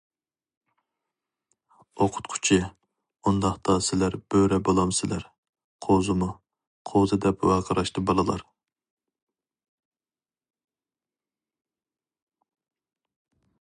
[2.05, 2.55] ئوقۇتقۇچى:«
[3.31, 5.27] ئۇنداقتا، سىلەر بۆرە بولامسىلەر،
[5.87, 6.31] قوزىمۇ؟»،«
[6.93, 8.45] قوزا» دەپ ۋارقىراشتى بالىلار.